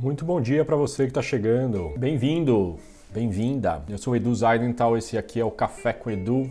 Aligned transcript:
Muito 0.00 0.24
bom 0.24 0.40
dia 0.40 0.64
para 0.64 0.76
você 0.76 1.02
que 1.02 1.10
está 1.10 1.20
chegando. 1.20 1.92
Bem-vindo, 1.98 2.76
bem-vinda. 3.12 3.82
Eu 3.88 3.98
sou 3.98 4.12
o 4.12 4.16
Edu 4.16 4.32
Zaidental, 4.32 4.96
esse 4.96 5.18
aqui 5.18 5.40
é 5.40 5.44
o 5.44 5.50
Café 5.50 5.92
com 5.92 6.08
Edu. 6.08 6.48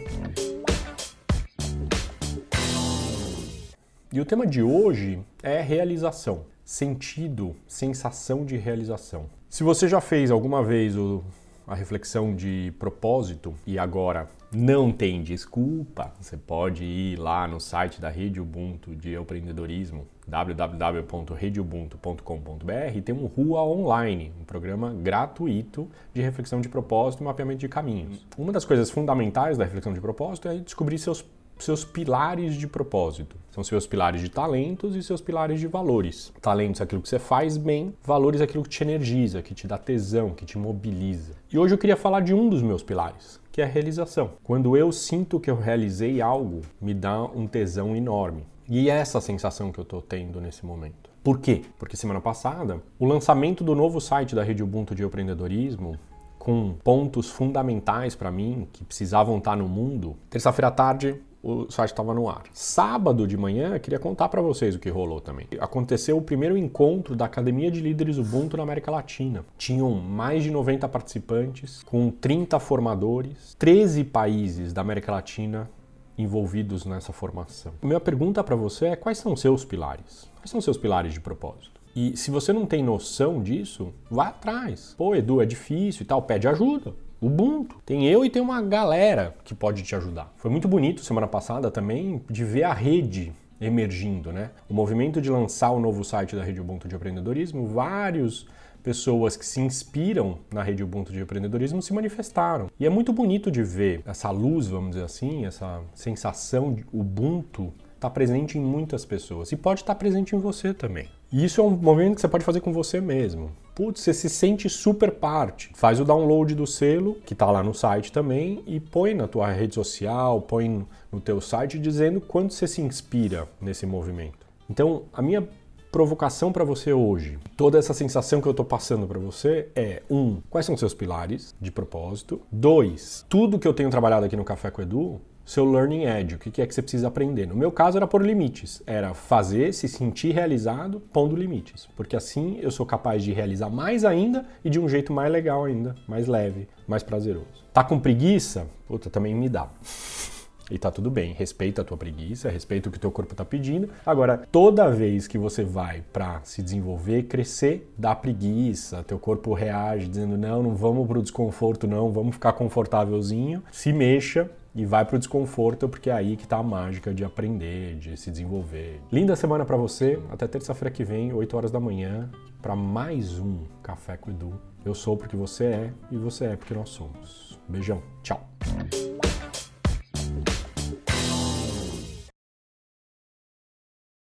E 4.12 4.20
o 4.20 4.26
tema 4.26 4.46
de 4.46 4.62
hoje 4.62 5.22
é 5.42 5.62
realização, 5.62 6.42
sentido, 6.66 7.56
sensação 7.66 8.44
de 8.44 8.58
realização. 8.58 9.28
Se 9.50 9.64
você 9.64 9.88
já 9.88 10.02
fez 10.02 10.30
alguma 10.30 10.62
vez 10.62 10.98
o, 10.98 11.24
a 11.68 11.76
reflexão 11.76 12.34
de 12.34 12.74
propósito 12.80 13.54
e 13.66 13.78
agora 13.78 14.30
não 14.52 14.92
tem 14.92 15.22
desculpa, 15.22 16.12
você 16.20 16.36
pode 16.38 16.84
ir 16.86 17.20
lá 17.20 17.46
no 17.46 17.60
site 17.60 18.00
da 18.00 18.08
Rede 18.08 18.40
Ubuntu 18.40 18.96
de 18.96 19.16
Empreendedorismo 19.16 20.08
www.redeubuntu.com.br 20.26 22.96
e 22.96 23.02
tem 23.02 23.14
um 23.14 23.26
Rua 23.26 23.62
Online, 23.64 24.32
um 24.40 24.46
programa 24.46 24.94
gratuito 24.94 25.90
de 26.14 26.22
reflexão 26.22 26.62
de 26.62 26.70
propósito 26.70 27.20
e 27.22 27.26
mapeamento 27.26 27.60
de 27.60 27.68
caminhos. 27.68 28.26
Uma 28.38 28.54
das 28.54 28.64
coisas 28.64 28.90
fundamentais 28.90 29.58
da 29.58 29.66
reflexão 29.66 29.92
de 29.94 30.00
propósito 30.00 30.48
é 30.48 30.60
descobrir 30.60 30.98
seus 30.98 31.22
seus 31.64 31.84
pilares 31.84 32.56
de 32.56 32.68
propósito. 32.68 33.36
São 33.52 33.64
seus 33.64 33.88
pilares 33.88 34.22
de 34.22 34.30
talentos 34.30 34.96
e 34.96 35.02
seus 35.02 35.20
pilares 35.20 35.60
de 35.60 35.68
valores. 35.68 36.32
Talentos 36.42 36.80
é 36.80 36.84
aquilo 36.84 37.02
que 37.02 37.10
você 37.10 37.18
faz 37.18 37.58
bem, 37.58 37.94
valores 38.04 38.42
é 38.42 38.44
aquilo 38.44 38.64
que 38.64 38.70
te 38.70 38.84
energiza, 38.84 39.42
que 39.42 39.56
te 39.56 39.66
dá 39.66 39.78
tesão, 39.78 40.30
que 40.30 40.46
te 40.46 40.58
mobiliza. 40.58 41.34
E 41.52 41.58
hoje 41.58 41.74
eu 41.74 41.78
queria 41.78 41.98
falar 41.98 42.20
de 42.20 42.34
um 42.34 42.50
dos 42.50 42.62
meus 42.62 42.84
pilares, 42.84 43.40
que 43.52 43.62
é 43.62 43.64
a 43.64 43.68
realização. 43.68 44.32
Quando 44.44 44.78
eu 44.78 44.92
sinto 44.92 45.40
que 45.40 45.50
eu 45.50 45.56
realizei 45.56 46.22
algo, 46.22 46.62
me 46.80 46.94
dá 46.94 47.24
um 47.24 47.48
tesão 47.48 47.96
enorme. 47.96 48.46
E 48.70 48.90
é 48.90 48.94
essa 48.94 49.20
sensação 49.20 49.72
que 49.72 49.80
eu 49.80 49.84
estou 49.84 50.02
tendo 50.02 50.40
nesse 50.40 50.66
momento. 50.66 51.10
Por 51.24 51.40
quê? 51.40 51.64
Porque 51.80 51.98
semana 51.98 52.22
passada, 52.22 52.82
o 53.00 53.06
lançamento 53.06 53.64
do 53.64 53.74
novo 53.74 54.00
site 54.00 54.36
da 54.36 54.44
Rede 54.44 54.62
Ubuntu 54.62 54.94
de 54.94 55.04
Empreendedorismo, 55.04 55.98
com 56.38 56.76
pontos 56.84 57.30
fundamentais 57.30 58.16
para 58.16 58.32
mim, 58.32 58.68
que 58.72 58.86
precisavam 58.86 59.38
estar 59.38 59.56
no 59.58 59.68
mundo, 59.68 60.16
terça-feira 60.30 60.70
à 60.70 60.72
tarde 60.72 61.20
o 61.48 61.72
site 61.72 61.92
estava 61.92 62.14
no 62.14 62.30
ar. 62.30 62.44
Sábado 62.52 63.26
de 63.26 63.38
manhã, 63.38 63.80
queria 63.80 63.98
contar 63.98 64.28
para 64.28 64.42
vocês 64.42 64.76
o 64.76 64.80
que 64.80 64.90
rolou 64.90 65.22
também. 65.22 65.48
Aconteceu 65.60 66.18
o 66.18 66.22
primeiro 66.22 66.58
encontro 66.58 67.16
da 67.16 67.26
Academia 67.26 67.72
de 67.72 67.80
Líderes 67.80 68.18
Ubuntu 68.18 68.58
na 68.58 68.64
América 68.64 68.92
Latina. 68.92 69.46
Tinham 69.58 69.92
mais 69.92 70.44
de 70.44 70.52
90 70.52 70.90
participantes, 70.90 71.82
com 71.84 72.12
30 72.12 72.60
formadores, 72.60 73.56
13 73.58 74.04
países 74.04 74.74
da 74.74 74.82
América 74.82 75.12
Latina 75.12 75.70
envolvidos 76.18 76.86
nessa 76.86 77.14
formação. 77.14 77.74
Minha 77.82 78.00
pergunta 78.00 78.44
para 78.44 78.56
você 78.56 78.88
é 78.88 78.96
quais 78.96 79.20
são 79.20 79.34
os 79.34 79.40
seus 79.40 79.64
pilares? 79.64 80.30
Quais 80.38 80.50
são 80.50 80.58
os 80.58 80.66
seus 80.66 80.78
pilares 80.78 81.14
de 81.14 81.22
propósito? 81.22 81.78
E 81.96 82.18
se 82.18 82.30
você 82.30 82.52
não 82.52 82.66
tem 82.66 82.84
noção 82.84 83.42
disso, 83.42 83.94
vá 84.10 84.28
atrás. 84.28 84.94
Pô, 84.98 85.16
Edu, 85.16 85.42
é 85.42 85.46
difícil 85.46 86.04
e 86.04 86.06
tal, 86.06 86.22
pede 86.22 86.48
ajuda. 86.48 86.94
Ubuntu. 87.22 87.78
Tem 87.86 88.08
eu 88.08 88.24
e 88.24 88.30
tem 88.30 88.42
uma 88.42 88.62
galera 88.62 89.36
que 89.44 89.56
pode 89.56 89.84
te 89.84 89.96
ajudar. 89.96 90.32
Foi 90.38 90.52
muito 90.52 90.68
bonito 90.68 91.04
semana 91.04 91.28
passada 91.28 91.72
também 91.72 92.22
de 92.30 92.44
ver 92.44 92.64
a 92.64 92.74
rede 92.74 93.34
emergindo, 93.60 94.32
né? 94.32 94.52
O 94.70 94.74
movimento 94.74 95.20
de 95.20 95.30
lançar 95.30 95.72
o 95.72 95.80
novo 95.80 96.04
site 96.04 96.36
da 96.36 96.44
Rede 96.44 96.62
Ubuntu 96.62 96.88
de 96.88 96.96
Empreendedorismo, 96.96 97.66
vários 97.66 98.48
pessoas 98.84 99.36
que 99.36 99.46
se 99.46 99.60
inspiram 99.60 100.38
na 100.54 100.64
rede 100.64 100.84
Ubuntu 100.84 101.12
de 101.12 101.20
empreendedorismo 101.20 101.82
se 101.82 101.92
manifestaram. 101.92 102.68
E 102.80 102.86
é 102.86 102.90
muito 102.90 103.12
bonito 103.12 103.52
de 103.52 103.62
ver 103.62 104.02
essa 104.06 104.30
luz, 104.30 104.68
vamos 104.68 104.92
dizer 104.92 105.04
assim, 105.04 105.46
essa 105.46 105.82
sensação 105.94 106.74
de 106.74 106.86
Ubuntu 106.94 107.74
está 107.98 108.10
presente 108.10 108.58
em 108.58 108.62
muitas 108.62 109.04
pessoas 109.04 109.52
e 109.52 109.56
pode 109.56 109.82
estar 109.82 109.94
tá 109.94 110.00
presente 110.00 110.36
em 110.36 110.40
você 110.40 110.74
também. 110.74 111.10
E 111.32 111.44
isso 111.44 111.60
é 111.60 111.64
um 111.64 111.72
movimento 111.72 112.16
que 112.16 112.22
você 112.22 112.28
pode 112.28 112.46
fazer 112.46 112.62
com 112.62 112.72
você 112.72 113.02
mesmo. 113.02 113.52
Putz, 113.76 114.02
você 114.02 114.14
se 114.14 114.30
sente 114.30 114.70
super 114.70 115.12
parte. 115.12 115.72
Faz 115.76 116.00
o 116.00 116.06
download 116.06 116.56
do 116.56 116.66
selo, 116.66 117.16
que 117.26 117.34
está 117.34 117.52
lá 117.52 117.62
no 117.62 117.74
site 117.74 118.12
também, 118.12 118.64
e 118.66 118.80
põe 118.80 119.14
na 119.14 119.28
tua 119.28 119.52
rede 119.52 119.76
social, 119.76 120.42
põe 120.42 120.86
no 121.12 121.20
teu 121.20 121.42
site 121.42 121.78
dizendo 121.78 122.22
quanto 122.22 122.54
você 122.54 122.68
se 122.68 122.82
inspira 122.82 123.48
nesse 123.60 123.86
movimento. 123.86 124.48
Então, 124.70 125.04
a 125.14 125.22
minha 125.22 125.48
provocação 125.92 126.52
para 126.52 126.64
você 126.64 126.94
hoje, 126.94 127.40
toda 127.56 127.78
essa 127.78 127.94
sensação 127.94 128.42
que 128.42 128.48
eu 128.48 128.52
estou 128.52 128.66
passando 128.66 129.08
para 129.08 129.20
você 129.20 129.70
é: 129.76 130.02
um, 130.10 130.42
quais 130.50 130.66
são 130.66 130.78
seus 130.78 130.94
pilares 130.94 131.56
de 131.60 131.72
propósito? 131.72 132.42
Dois, 132.52 133.26
tudo 133.28 133.60
que 133.60 133.68
eu 133.68 133.74
tenho 133.74 133.90
trabalhado 133.90 134.26
aqui 134.26 134.36
no 134.36 134.44
Café 134.44 134.70
com 134.70 134.82
Edu, 134.82 135.22
seu 135.48 135.64
learning 135.64 136.04
edge, 136.04 136.36
o 136.36 136.38
que 136.38 136.62
é 136.62 136.68
que 136.68 136.76
você 136.76 136.82
precisa 136.82 137.08
aprender. 137.08 137.48
No 137.48 137.56
meu 137.56 137.72
caso 137.72 137.98
era 137.98 138.06
pôr 138.06 138.22
limites, 138.22 138.84
era 138.86 139.14
fazer, 139.14 139.74
se 139.74 139.88
sentir 139.88 140.34
realizado, 140.34 141.00
pondo 141.14 141.38
limites, 141.38 141.88
porque 141.96 142.18
assim 142.18 142.60
eu 142.62 142.70
sou 142.70 142.86
capaz 142.86 143.24
de 143.24 143.32
realizar 143.32 143.70
mais 143.70 144.04
ainda 144.04 144.46
e 144.64 144.70
de 144.70 144.78
um 144.78 144.90
jeito 144.90 145.14
mais 145.14 145.32
legal 145.32 145.64
ainda, 145.64 145.96
mais 146.06 146.28
leve, 146.28 146.68
mais 146.86 147.02
prazeroso. 147.02 147.48
Tá 147.72 147.82
com 147.82 147.98
preguiça? 147.98 148.68
Puta, 148.90 149.10
também 149.10 149.34
me 149.34 149.48
dá. 149.48 149.70
E 150.70 150.78
tá 150.78 150.92
tudo 150.92 151.10
bem, 151.10 151.32
respeita 151.32 151.82
a 151.82 151.86
tua 151.86 151.96
preguiça, 151.96 152.50
respeita 152.50 152.90
o 152.90 152.92
que 152.92 153.00
teu 153.00 153.10
corpo 153.10 153.34
tá 153.34 153.46
pedindo. 153.46 153.88
Agora, 154.06 154.38
toda 154.52 154.92
vez 154.92 155.26
que 155.26 155.38
você 155.38 155.64
vai 155.64 156.04
para 156.12 156.42
se 156.44 156.62
desenvolver, 156.62 157.24
crescer, 157.24 157.90
dá 157.98 158.14
preguiça, 158.14 159.02
teu 159.02 159.18
corpo 159.18 159.54
reage 159.54 160.10
dizendo: 160.10 160.38
"Não, 160.38 160.62
não 160.62 160.76
vamos 160.76 161.08
pro 161.08 161.22
desconforto 161.22 161.88
não, 161.88 162.12
vamos 162.12 162.36
ficar 162.36 162.52
confortávelzinho". 162.52 163.64
Se 163.72 163.94
mexa 163.94 164.52
e 164.78 164.86
vai 164.86 165.04
pro 165.04 165.18
desconforto, 165.18 165.90
porque 165.90 166.10
é 166.10 166.14
aí 166.14 166.38
que 166.38 166.48
tá 166.48 166.58
a 166.58 166.64
mágica 166.64 167.12
de 167.12 167.26
aprender, 167.26 167.96
de 167.96 168.16
se 168.16 168.30
desenvolver. 168.30 169.02
Linda 169.12 169.36
semana 169.36 169.66
para 169.66 169.76
você, 169.76 170.20
até 170.30 170.48
terça-feira 170.48 170.92
que 170.92 171.04
vem, 171.04 171.34
8 171.34 171.58
horas 171.58 171.72
da 171.72 171.80
manhã, 171.80 172.30
para 172.62 172.76
mais 172.76 173.40
um 173.40 173.64
Café 173.82 174.16
com 174.16 174.30
Edu. 174.30 174.54
Eu 174.86 174.94
sou 174.94 175.18
porque 175.18 175.36
você 175.36 175.66
é 175.66 175.94
e 176.12 176.18
você 176.18 176.46
é 176.46 176.56
porque 176.56 176.76
nós 176.76 176.90
somos. 176.90 177.60
Beijão, 177.68 178.04
tchau. 178.22 178.48